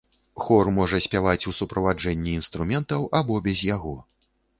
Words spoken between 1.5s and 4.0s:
у суправаджэнні інструментаў або без яго.